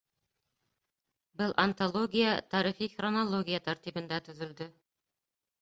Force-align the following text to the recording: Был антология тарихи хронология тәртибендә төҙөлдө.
Был 1.41 1.53
антология 1.65 2.33
тарихи 2.55 2.89
хронология 2.97 3.63
тәртибендә 3.71 4.23
төҙөлдө. 4.31 4.73